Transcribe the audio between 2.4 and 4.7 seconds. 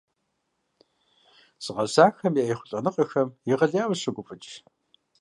я ехъулӀэныгъэхэм егъэлеяуэ сыщогуфӀыкӀ.